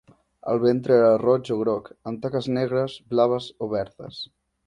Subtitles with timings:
[0.53, 4.27] El ventre era roig o groc, amb taques negres, blaves o verdes.